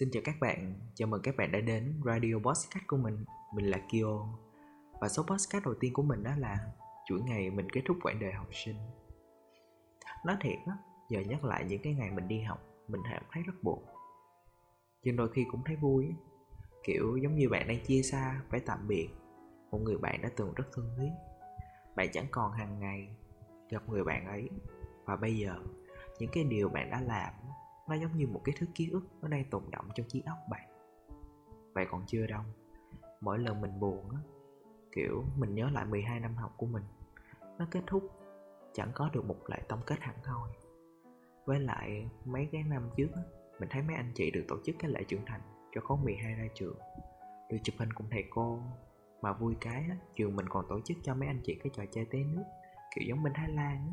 Xin 0.00 0.10
chào 0.12 0.22
các 0.24 0.34
bạn, 0.40 0.74
chào 0.94 1.08
mừng 1.08 1.22
các 1.22 1.36
bạn 1.36 1.52
đã 1.52 1.60
đến 1.60 2.00
Radio 2.04 2.34
Podcast 2.34 2.86
của 2.86 2.96
mình. 2.96 3.24
Mình 3.54 3.70
là 3.70 3.78
Kyo. 3.78 4.26
Và 5.00 5.08
số 5.08 5.22
podcast 5.22 5.64
đầu 5.64 5.74
tiên 5.80 5.92
của 5.92 6.02
mình 6.02 6.22
đó 6.22 6.30
là 6.38 6.58
Chuỗi 7.08 7.20
ngày 7.22 7.50
mình 7.50 7.70
kết 7.70 7.80
thúc 7.86 7.96
quãng 8.02 8.20
đời 8.20 8.32
học 8.32 8.46
sinh. 8.52 8.76
Nói 10.26 10.36
thiệt 10.40 10.58
á, 10.66 10.72
giờ 11.10 11.20
nhắc 11.20 11.44
lại 11.44 11.64
những 11.68 11.82
cái 11.82 11.94
ngày 11.94 12.10
mình 12.10 12.28
đi 12.28 12.40
học 12.40 12.58
Mình 12.88 13.00
cảm 13.10 13.22
thấy 13.30 13.42
rất 13.42 13.52
buồn. 13.62 13.84
Nhưng 15.02 15.16
đôi 15.16 15.28
khi 15.32 15.44
cũng 15.50 15.60
thấy 15.64 15.76
vui 15.76 16.14
Kiểu 16.84 17.16
giống 17.16 17.34
như 17.34 17.48
bạn 17.48 17.68
đang 17.68 17.84
chia 17.84 18.02
xa, 18.02 18.40
phải 18.50 18.60
tạm 18.60 18.88
biệt. 18.88 19.08
Một 19.70 19.78
người 19.78 19.98
bạn 19.98 20.22
đã 20.22 20.30
từng 20.36 20.54
rất 20.54 20.64
thân 20.72 20.90
thiết 20.98 21.10
Bạn 21.96 22.08
chẳng 22.12 22.26
còn 22.30 22.52
hàng 22.52 22.80
ngày 22.80 23.08
gặp 23.70 23.88
người 23.88 24.04
bạn 24.04 24.26
ấy. 24.26 24.48
Và 25.04 25.16
bây 25.16 25.36
giờ, 25.36 25.54
những 26.18 26.30
cái 26.32 26.44
điều 26.44 26.68
bạn 26.68 26.90
đã 26.90 27.00
làm 27.00 27.34
nó 27.90 27.96
giống 27.96 28.16
như 28.16 28.26
một 28.26 28.40
cái 28.44 28.54
thứ 28.58 28.66
ký 28.74 28.90
ức, 28.90 29.02
nó 29.22 29.28
đang 29.28 29.44
tồn 29.50 29.62
động 29.70 29.88
trong 29.94 30.08
trí 30.08 30.22
óc 30.26 30.38
bạn. 30.50 30.68
Vậy 31.74 31.86
còn 31.90 32.04
chưa 32.06 32.26
đâu. 32.26 32.42
Mỗi 33.20 33.38
lần 33.38 33.60
mình 33.60 33.80
buồn 33.80 34.10
á, 34.10 34.18
Kiểu, 34.92 35.24
mình 35.36 35.54
nhớ 35.54 35.70
lại 35.72 35.84
12 35.84 36.20
năm 36.20 36.36
học 36.36 36.54
của 36.56 36.66
mình, 36.66 36.82
Nó 37.58 37.66
kết 37.70 37.80
thúc, 37.86 38.10
Chẳng 38.72 38.90
có 38.94 39.10
được 39.12 39.24
một 39.24 39.36
lại 39.46 39.62
tông 39.68 39.80
kết 39.86 40.00
hẳn 40.00 40.14
thôi 40.24 40.48
Với 41.44 41.60
lại, 41.60 42.08
mấy 42.24 42.48
cái 42.52 42.62
năm 42.62 42.90
trước 42.96 43.08
á, 43.16 43.22
Mình 43.60 43.68
thấy 43.68 43.82
mấy 43.82 43.96
anh 43.96 44.12
chị 44.14 44.30
được 44.30 44.44
tổ 44.48 44.56
chức 44.64 44.76
cái 44.78 44.90
lễ 44.90 45.04
trưởng 45.08 45.24
thành, 45.26 45.40
Cho 45.74 45.80
khối 45.80 45.98
12 46.04 46.34
ra 46.34 46.46
trường. 46.54 46.78
Được 47.50 47.58
chụp 47.62 47.74
hình 47.78 47.92
cùng 47.92 48.06
thầy 48.10 48.24
cô, 48.30 48.62
Mà 49.22 49.32
vui 49.32 49.56
cái 49.60 49.84
á, 49.90 49.96
Trường 50.16 50.36
mình 50.36 50.48
còn 50.48 50.66
tổ 50.68 50.80
chức 50.80 50.96
cho 51.02 51.14
mấy 51.14 51.28
anh 51.28 51.40
chị 51.44 51.54
cái 51.54 51.70
trò 51.76 51.84
chơi 51.92 52.04
té 52.04 52.18
nước, 52.18 52.44
Kiểu 52.94 53.04
giống 53.08 53.22
bên 53.22 53.32
Thái 53.32 53.48
Lan 53.48 53.76
á. 53.76 53.92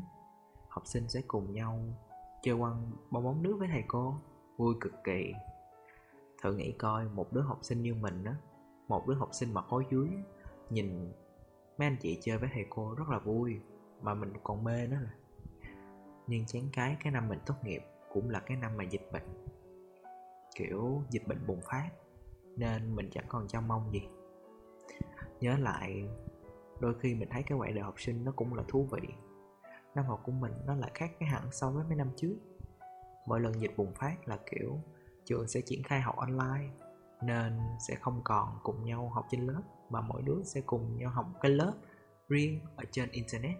Học 0.68 0.82
sinh 0.86 1.08
sẽ 1.08 1.20
cùng 1.26 1.52
nhau 1.52 1.78
chơi 2.42 2.58
quăng 2.58 2.90
bong 3.10 3.24
bóng 3.24 3.42
nước 3.42 3.56
với 3.58 3.68
thầy 3.72 3.84
cô. 3.88 4.14
Vui 4.56 4.74
cực 4.80 4.92
kỳ. 5.04 5.32
Thử 6.42 6.54
nghĩ 6.54 6.72
coi, 6.72 7.08
một 7.08 7.32
đứa 7.32 7.40
học 7.40 7.58
sinh 7.62 7.82
như 7.82 7.94
mình 7.94 8.24
á, 8.24 8.36
một 8.88 9.08
đứa 9.08 9.14
học 9.14 9.28
sinh 9.32 9.54
mà 9.54 9.62
khối 9.62 9.84
dưới 9.90 10.08
nhìn 10.70 11.12
mấy 11.78 11.88
anh 11.88 11.96
chị 12.00 12.18
chơi 12.22 12.38
với 12.38 12.50
thầy 12.54 12.66
cô 12.70 12.94
rất 12.94 13.08
là 13.08 13.18
vui, 13.18 13.60
mà 14.02 14.14
mình 14.14 14.32
còn 14.42 14.64
mê 14.64 14.86
nó 14.86 15.00
là. 15.00 15.10
Nhưng 16.26 16.46
chán 16.46 16.62
cái 16.72 16.96
cái 17.04 17.12
năm 17.12 17.28
mình 17.28 17.38
tốt 17.46 17.54
nghiệp 17.62 17.82
cũng 18.12 18.30
là 18.30 18.40
cái 18.40 18.56
năm 18.56 18.76
mà 18.76 18.84
dịch 18.84 19.12
bệnh. 19.12 19.46
Kiểu, 20.54 21.02
dịch 21.10 21.28
bệnh 21.28 21.46
bùng 21.46 21.60
phát, 21.60 21.90
nên 22.56 22.96
mình 22.96 23.10
chẳng 23.10 23.24
còn 23.28 23.48
trông 23.48 23.68
mong 23.68 23.92
gì. 23.92 24.02
Nhớ 25.40 25.56
lại, 25.58 26.08
đôi 26.80 26.94
khi 27.00 27.14
mình 27.14 27.28
thấy 27.30 27.42
cái 27.42 27.58
quãng 27.58 27.74
đời 27.74 27.84
học 27.84 28.00
sinh 28.00 28.24
nó 28.24 28.32
cũng 28.36 28.54
là 28.54 28.62
thú 28.68 28.88
vị 28.90 29.08
năm 29.98 30.06
học 30.06 30.20
của 30.24 30.32
mình 30.32 30.52
nó 30.66 30.74
lại 30.74 30.90
khác 30.94 31.10
cái 31.20 31.28
hẳn 31.28 31.42
so 31.52 31.70
với 31.70 31.84
mấy 31.84 31.96
năm 31.96 32.10
trước. 32.16 32.36
Mỗi 33.26 33.40
lần 33.40 33.60
dịch 33.60 33.76
bùng 33.76 33.94
phát 33.94 34.28
là, 34.28 34.38
kiểu, 34.50 34.80
trường 35.24 35.48
sẽ 35.48 35.60
triển 35.60 35.82
khai 35.82 36.00
học 36.00 36.16
online, 36.16 36.68
nên 37.22 37.60
sẽ 37.88 37.94
không 37.94 38.20
còn 38.24 38.58
cùng 38.62 38.84
nhau 38.84 39.08
học 39.08 39.26
trên 39.30 39.46
lớp, 39.46 39.62
mà 39.90 40.00
mỗi 40.00 40.22
đứa 40.22 40.42
sẽ 40.44 40.60
cùng 40.66 40.98
nhau 40.98 41.10
học 41.10 41.26
cái 41.40 41.50
lớp 41.50 41.72
riêng 42.28 42.60
ở 42.76 42.84
trên 42.90 43.10
internet. 43.10 43.56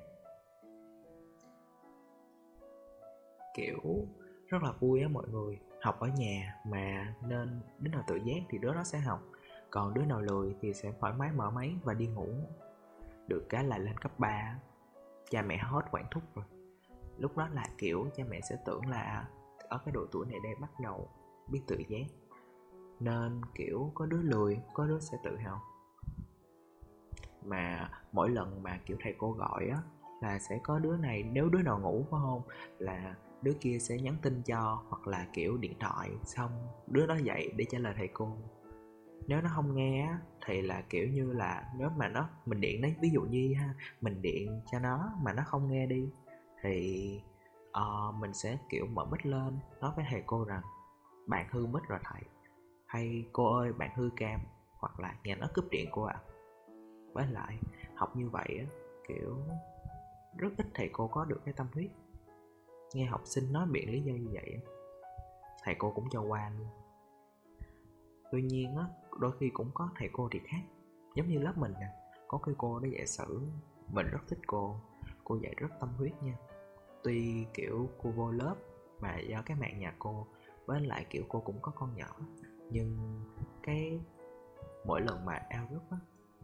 Kiểu, 3.55 4.07
rất 4.49 4.63
là 4.63 4.73
vui 4.81 5.03
á 5.03 5.09
mọi 5.09 5.29
người, 5.29 5.59
học 5.83 6.01
ở 6.01 6.09
nhà 6.09 6.55
mà 6.67 7.15
nên 7.23 7.61
đứa 7.79 7.91
nào 7.91 8.03
tự 8.07 8.17
giác 8.17 8.41
thì 8.49 8.59
đứa 8.59 8.75
đó 8.75 8.85
sẽ 8.85 8.99
học, 8.99 9.21
còn 9.71 9.95
đứa 9.95 10.05
nào 10.05 10.21
lười 10.21 10.57
thì 10.61 10.75
sẽ 10.75 10.93
thoải 11.01 11.13
mái 11.13 11.33
mở 11.33 11.51
máy 11.51 11.75
và 11.85 11.95
đi 11.95 12.07
ngủ. 12.07 12.29
Được 13.27 13.47
cái 13.49 13.65
là 13.65 13.79
lên 13.79 13.99
cấp 13.99 14.19
3 14.19 14.59
cha 15.31 15.43
mẹ 15.43 15.59
hết 15.59 15.83
quản 15.91 16.05
thúc 16.11 16.23
rồi. 16.35 16.45
Lúc 17.19 17.37
đó 17.37 17.49
là, 17.49 17.65
kiểu, 17.79 18.07
cha 18.17 18.25
mẹ 18.29 18.41
sẽ 18.51 18.57
tưởng 18.67 18.87
là 18.87 19.29
ở 19.69 19.79
cái 19.85 19.93
độ 19.93 20.07
tuổi 20.13 20.27
này 20.27 20.39
đây 20.43 20.55
bắt 20.61 20.71
đầu 20.81 21.09
biết 21.49 21.61
tự 21.67 21.77
giác. 21.89 22.07
Nên, 23.01 23.41
kiểu, 23.55 23.93
có 23.95 24.07
đứa 24.07 24.23
lười, 24.23 24.61
có 24.75 24.87
đứa 24.87 24.99
sẽ 25.01 25.19
tự 25.25 25.37
học 25.45 25.59
mà 27.45 27.91
mỗi 28.13 28.31
lần 28.31 28.63
mà, 28.63 28.81
kiểu, 28.87 28.97
thầy 29.01 29.15
cô 29.19 29.33
gọi 29.33 29.69
á, 29.69 29.79
là 30.21 30.39
sẽ 30.39 30.61
có 30.63 30.79
đứa 30.79 30.97
này, 30.97 31.23
nếu 31.23 31.49
đứa 31.49 31.63
nào 31.63 31.79
ngủ 31.79 32.07
phải 32.11 32.21
không, 32.23 32.43
là 32.79 33.15
đứa 33.43 33.53
kia 33.61 33.79
sẽ 33.81 33.99
nhắn 33.99 34.17
tin 34.23 34.43
cho 34.43 34.83
hoặc 34.89 35.07
là, 35.07 35.27
kiểu, 35.33 35.57
điện 35.57 35.75
thoại, 35.81 36.11
xong 36.25 36.51
đứa 36.87 37.07
đó 37.07 37.17
dậy 37.17 37.53
để 37.57 37.65
trả 37.71 37.79
lời 37.79 37.95
thầy 37.97 38.09
cô 38.09 38.37
nếu 39.29 39.41
nó 39.41 39.51
không 39.55 39.75
nghe 39.75 40.09
thì 40.47 40.63
là 40.63 40.83
kiểu 40.91 41.09
như 41.09 41.33
là 41.33 41.73
nếu 41.77 41.89
mà 41.97 42.09
nó 42.09 42.29
mình 42.47 42.61
điện 42.61 42.81
đấy 42.83 42.95
ví 43.01 43.11
dụ 43.11 43.23
như 43.23 43.55
ha 43.55 43.75
mình 44.01 44.23
điện 44.23 44.61
cho 44.73 44.79
nó 44.79 45.13
mà 45.23 45.33
nó 45.33 45.43
không 45.47 45.71
nghe 45.71 45.87
đi 45.87 46.09
thì 46.63 47.21
uh, 47.71 48.15
mình 48.15 48.35
sẽ 48.35 48.59
kiểu 48.69 48.87
mở 48.87 49.05
mic 49.05 49.27
lên 49.27 49.59
nói 49.81 49.93
với 49.97 50.05
thầy 50.11 50.23
cô 50.27 50.45
rằng 50.45 50.63
bạn 51.27 51.47
hư 51.51 51.67
mic 51.67 51.83
rồi 51.89 51.99
thầy. 52.05 52.23
Hay 52.87 53.25
cô 53.33 53.59
ơi 53.59 53.73
bạn 53.73 53.91
hư 53.95 54.11
cam 54.17 54.41
hoặc 54.79 55.01
là 55.01 55.15
nhà 55.25 55.35
nó 55.35 55.47
cướp 55.55 55.71
điện 55.71 55.89
cô 55.93 56.03
ạ. 56.03 56.21
À. 56.21 56.25
với 57.13 57.27
lại 57.27 57.59
học 57.95 58.17
như 58.17 58.29
vậy 58.29 58.59
á 58.59 58.67
kiểu 59.09 59.37
rất 60.37 60.49
ít 60.57 60.67
thầy 60.75 60.91
cô 60.93 61.09
có 61.09 61.25
được 61.25 61.41
cái 61.45 61.55
tâm 61.57 61.67
huyết. 61.75 61.91
Nghe 62.95 63.05
học 63.05 63.21
sinh 63.25 63.53
nói 63.53 63.67
miệng 63.67 63.93
lý 63.93 64.01
do 64.01 64.13
như 64.13 64.29
vậy 64.33 64.61
thầy 65.65 65.75
cô 65.79 65.91
cũng 65.91 66.09
cho 66.11 66.23
qua 66.23 66.53
luôn. 66.59 66.69
Tuy 68.33 68.43
nhiên 68.43 68.77
á 68.77 68.85
đôi 69.19 69.33
khi 69.41 69.51
cũng 69.51 69.71
có 69.75 69.89
thầy 69.97 70.09
cô 70.13 70.29
thì 70.33 70.41
khác. 70.45 70.61
Giống 71.15 71.29
như 71.29 71.39
lớp 71.39 71.53
mình 71.57 71.73
nè, 71.81 71.87
có 72.29 72.39
cái 72.39 72.55
cô 72.59 72.79
đó 72.79 72.89
dạy 72.93 73.07
sử, 73.07 73.41
mình 73.93 74.07
rất 74.07 74.21
thích 74.29 74.39
cô 74.47 74.81
cô 75.25 75.39
dạy 75.43 75.55
rất 75.57 75.69
tâm 75.81 75.89
huyết 75.99 76.23
nha. 76.23 76.37
Tuy 77.03 77.47
kiểu 77.55 77.89
cô 78.03 78.11
vô 78.11 78.31
lớp 78.31 78.55
mà 79.01 79.19
do 79.19 79.43
cái 79.47 79.57
mạng 79.57 79.79
nhà 79.79 79.95
cô, 79.99 80.27
với 80.67 80.81
lại 80.81 81.07
kiểu 81.11 81.25
cô 81.29 81.41
cũng 81.41 81.59
có 81.63 81.73
con 81.75 81.97
nhỏ, 81.97 82.17
nhưng 82.71 83.21
cái 83.63 84.01
mỗi 84.87 85.01
lần 85.01 85.25
mà 85.25 85.43
ao 85.49 85.67
group 85.71 85.83
á, 85.91 85.97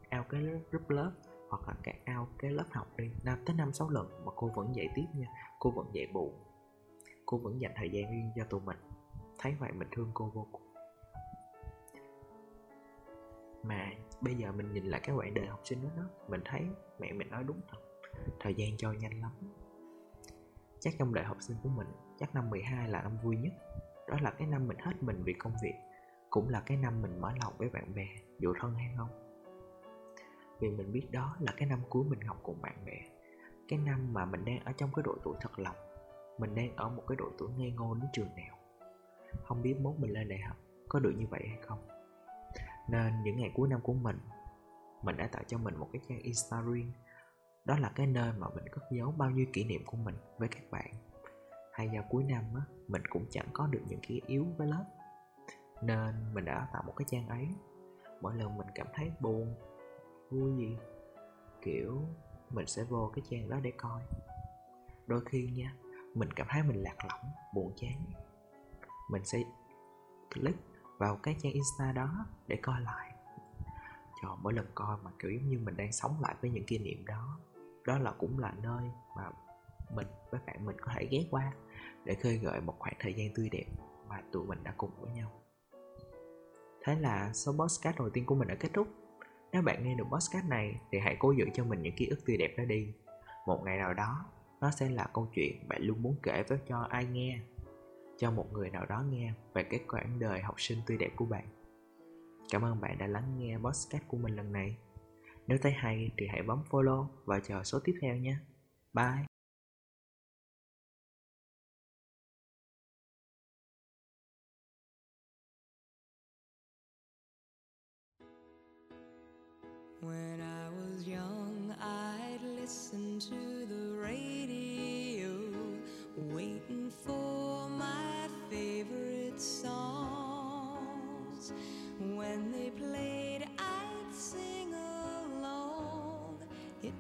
ao 0.09 0.25
cái 0.29 0.43
group 0.71 0.91
lớp, 0.91 1.13
hoặc 1.51 1.69
là 1.69 1.75
cái 1.83 2.01
ao 2.05 2.29
cái 2.39 2.51
lớp 2.51 2.67
học 2.71 2.87
đi, 2.97 3.11
năm 3.23 3.39
tới 3.47 3.57
năm 3.57 3.73
sáu 3.73 3.91
lần 3.91 4.25
mà 4.25 4.33
cô 4.37 4.49
vẫn 4.55 4.75
dạy 4.75 4.89
tiếp 4.95 5.07
nha, 5.15 5.27
cô 5.59 5.71
vẫn 5.71 5.87
dạy 5.93 6.07
bù, 6.13 6.33
cô 7.27 7.39
vẫn 7.39 7.61
dành 7.61 7.73
thời 7.77 7.91
gian 7.91 8.11
riêng 8.11 8.31
cho 8.37 8.45
tụi 8.45 8.61
mình. 8.61 8.79
Thấy 9.39 9.55
vậy 9.61 9.73
mình 9.73 9.89
thương 9.93 10.11
cô 10.15 10.31
vô 10.35 10.47
cùng 10.53 10.63
mà 13.65 13.91
bây 14.21 14.35
giờ 14.35 14.53
mình 14.53 14.73
nhìn 14.73 14.85
lại 14.85 15.01
cái 15.05 15.17
quãng 15.17 15.35
đời 15.35 15.47
học 15.47 15.61
sinh 15.65 15.83
đó, 15.83 15.91
đó 15.97 16.03
mình 16.29 16.41
thấy 16.45 16.63
mẹ 16.99 17.13
mình 17.13 17.31
nói 17.31 17.45
đúng 17.45 17.61
thật 17.69 17.79
thời 18.41 18.55
gian 18.55 18.77
trôi 18.77 18.97
nhanh 18.97 19.21
lắm. 19.21 19.31
Chắc 20.81 20.95
trong 20.99 21.15
đời 21.15 21.25
học 21.25 21.37
sinh 21.41 21.57
của 21.63 21.69
mình 21.69 21.87
chắc 22.19 22.35
năm 22.35 22.51
12 22.51 22.89
là 22.89 23.03
năm 23.03 23.19
vui 23.23 23.37
nhất. 23.37 23.53
Đó 24.09 24.17
là 24.23 24.31
cái 24.31 24.47
năm 24.47 24.69
mình 24.69 24.79
hết 24.79 25.03
mình 25.03 25.23
vì 25.25 25.33
công 25.33 25.53
việc 25.63 25.75
cũng 26.31 26.49
là 26.49 26.61
cái 26.67 26.77
năm 26.77 27.03
mình 27.03 27.21
mở 27.21 27.33
lòng 27.41 27.53
với 27.59 27.69
bạn 27.69 27.95
bè 27.95 28.09
dù 28.39 28.55
thân 28.61 28.75
hay 28.75 28.95
không. 28.97 29.09
Vì 30.61 30.71
mình 30.71 30.93
biết 30.93 31.07
đó 31.11 31.37
là 31.41 31.53
cái 31.57 31.69
năm 31.69 31.81
cuối 31.89 32.05
mình 32.05 32.21
học 32.21 32.41
cùng 32.43 32.63
bạn 32.63 32.77
bè 32.87 33.01
cái 33.69 33.79
năm 33.79 34.13
mà 34.13 34.25
mình 34.25 34.45
đang 34.45 34.65
ở 34.65 34.73
trong 34.73 34.91
cái 34.95 35.03
độ 35.03 35.15
tuổi 35.25 35.37
thật 35.41 35.59
lòng 35.59 35.77
mình 36.39 36.55
đang 36.55 36.77
ở 36.77 36.89
một 36.89 37.03
cái 37.09 37.17
độ 37.17 37.31
tuổi 37.39 37.49
ngây 37.57 37.71
ngô 37.71 37.95
đến 37.95 38.05
trường 38.13 38.29
nào. 38.37 38.59
Không 39.45 39.63
biết 39.63 39.77
mốt 39.81 39.95
mình 39.99 40.13
lên 40.13 40.29
đại 40.29 40.39
học 40.39 40.57
có 40.89 40.99
được 41.01 41.13
như 41.17 41.27
vậy 41.31 41.43
hay 41.49 41.59
không 41.63 41.79
nên 42.89 43.23
những 43.23 43.37
ngày 43.37 43.51
cuối 43.55 43.69
năm 43.69 43.81
của 43.81 43.93
mình 43.93 44.19
Mình 45.03 45.17
đã 45.17 45.27
tạo 45.27 45.43
cho 45.47 45.59
mình 45.59 45.77
một 45.77 45.89
cái 45.93 46.03
trang 46.09 46.19
Insta 46.19 46.61
riêng 46.61 46.93
Đó 47.65 47.79
là 47.79 47.93
cái 47.95 48.07
nơi 48.07 48.33
mà 48.39 48.47
mình 48.55 48.65
cất 48.73 48.83
giấu 48.91 49.15
bao 49.19 49.31
nhiêu 49.31 49.47
kỷ 49.53 49.65
niệm 49.65 49.83
của 49.87 49.97
mình 49.97 50.15
với 50.39 50.49
các 50.49 50.71
bạn. 50.71 50.95
Hay 51.73 51.91
do 51.95 52.01
cuối 52.11 52.25
năm 52.25 52.45
á, 52.55 52.63
mình 52.89 53.03
cũng 53.11 53.27
chẳng 53.31 53.47
có 53.53 53.67
được 53.67 53.81
những 53.89 54.01
ký 54.01 54.21
yếu 54.27 54.47
với 54.57 54.67
lớp. 54.67 54.85
Nên 55.83 56.35
mình 56.35 56.45
đã 56.45 56.69
tạo 56.73 56.83
một 56.87 56.93
cái 56.97 57.05
trang 57.09 57.29
ấy. 57.29 57.49
Mỗi 58.21 58.35
lần 58.35 58.59
mình 58.59 58.67
cảm 58.75 58.87
thấy 58.95 59.13
buồn, 59.21 59.55
vui 60.31 60.57
gì 60.57 60.77
Kiểu 61.63 62.03
mình 62.51 62.67
sẽ 62.67 62.85
vô 62.85 63.11
cái 63.15 63.23
trang 63.31 63.49
đó 63.49 63.61
để 63.63 63.73
coi. 63.77 64.03
Đôi 65.07 65.21
khi 65.25 65.49
nha, 65.55 65.75
mình 66.15 66.33
cảm 66.33 66.47
thấy 66.51 66.63
mình 66.63 66.83
lạc 66.83 66.97
lõng, 67.09 67.33
buồn 67.55 67.73
chán. 67.77 68.05
Mình 69.11 69.25
sẽ 69.25 69.43
click 70.35 70.59
vào 70.99 71.17
cái 71.17 71.37
trang 71.43 71.53
insta 71.53 71.93
đó 71.93 72.27
để 72.47 72.57
coi 72.57 72.81
lại. 72.81 73.13
Cho 74.23 74.39
mỗi 74.43 74.53
lần 74.53 74.67
coi 74.75 74.97
mà, 75.05 75.11
kiểu 75.19 75.31
giống 75.31 75.49
như 75.49 75.59
mình 75.59 75.77
đang 75.77 75.93
sống 75.93 76.21
lại 76.21 76.35
với 76.41 76.51
những 76.51 76.65
kỷ 76.65 76.79
niệm 76.79 77.07
đó. 77.07 77.39
Đó 77.87 77.99
là 77.99 78.13
cũng 78.19 78.39
là 78.39 78.53
nơi 78.63 78.91
mà 79.17 79.31
mình 79.95 80.07
với 80.31 80.41
bạn 80.47 80.67
mình 80.67 80.77
có 80.81 80.93
thể 80.95 81.07
ghé 81.11 81.25
qua 81.31 81.53
để 82.05 82.15
khơi 82.15 82.39
gợi 82.39 82.61
một 82.61 82.75
khoảng 82.79 82.95
thời 83.01 83.15
gian 83.15 83.35
tươi 83.35 83.49
đẹp 83.49 83.67
mà 84.09 84.23
tụi 84.33 84.47
mình 84.47 84.59
đã 84.65 84.75
cùng 84.77 84.91
với 85.01 85.11
nhau. 85.13 85.31
Thế 86.85 86.95
là 86.95 87.33
số 87.33 87.53
podcast 87.53 87.99
đầu 87.99 88.11
tiên 88.11 88.27
của 88.27 88.35
mình 88.35 88.49
đã 88.49 88.55
kết 88.55 88.69
thúc. 88.75 88.89
Nếu 89.53 89.63
bạn 89.63 89.85
nghe 89.85 89.95
được 89.95 90.05
podcast 90.11 90.47
này 90.47 90.81
thì 90.91 90.99
hãy 90.99 91.17
cố 91.19 91.33
giữ 91.33 91.45
cho 91.55 91.65
mình 91.65 91.83
những 91.83 91.97
ký 91.97 92.07
ức 92.07 92.27
tươi 92.27 92.37
đẹp 92.37 92.55
đó 92.59 92.65
đi. 92.65 92.93
Một 93.47 93.63
ngày 93.65 93.79
nào 93.79 93.95
đó, 93.95 94.25
nó 94.61 94.71
sẽ 94.71 94.91
là 94.91 95.07
câu 95.15 95.29
chuyện 95.35 95.69
bạn 95.69 95.83
luôn 95.83 96.03
muốn 96.03 96.17
kể 96.23 96.43
với 96.49 96.59
cho 96.69 96.87
ai 96.91 97.07
nghe 97.07 97.41
cho 98.17 98.31
một 98.31 98.53
người 98.53 98.71
nào 98.71 98.87
đó 98.87 99.05
nghe 99.11 99.33
về 99.55 99.63
cái 99.63 99.81
quãng 99.89 100.19
đời 100.19 100.41
học 100.41 100.61
sinh 100.61 100.79
tươi 100.87 100.97
đẹp 100.97 101.11
của 101.17 101.25
bạn. 101.25 101.45
Cảm 102.51 102.65
ơn 102.65 102.81
bạn 102.81 102.99
đã 102.99 103.07
lắng 103.07 103.39
nghe 103.39 103.57
podcast 103.59 104.03
của 104.09 104.17
mình 104.17 104.37
lần 104.37 104.53
này. 104.53 104.77
Nếu 105.47 105.59
thấy 105.63 105.73
hay 105.73 106.11
thì 106.17 106.27
hãy 106.27 106.43
bấm 106.43 106.63
follow 106.71 107.07
và 107.25 107.41
chờ 107.41 107.63
số 107.65 107.79
tiếp 107.85 107.95
theo 108.01 108.17
nha. 108.17 108.41
Bye! 108.93 109.34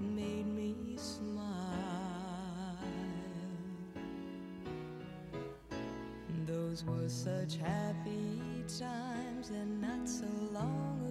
it 0.00 0.04
made 0.04 0.46
me 0.46 0.74
smile. 0.96 1.44
Those 6.46 6.84
were 6.84 7.08
such 7.08 7.56
happy 7.56 8.40
times 8.78 9.50
and 9.50 9.80
not 9.80 10.08
so 10.08 10.26
long 10.52 11.03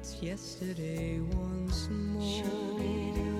It's 0.00 0.22
yesterday 0.22 1.20
once 1.20 1.90
more. 1.90 3.39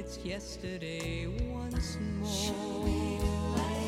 It's 0.00 0.16
yesterday 0.24 1.26
once 1.52 1.98
more. 2.00 3.79